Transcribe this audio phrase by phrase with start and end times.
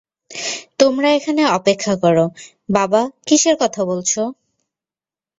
[0.79, 2.17] তোমরা এখানে অপেক্ষা কর-
[2.69, 4.11] বাবা, কিসের কথা বলছ?